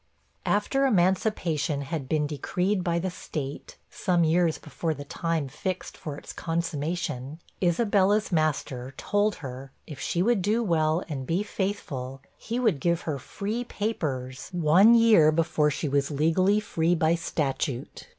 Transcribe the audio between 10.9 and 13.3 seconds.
and be faithful, he would give her